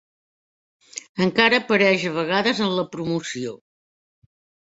[1.25, 3.55] Encara apareix a vegades en la promoció.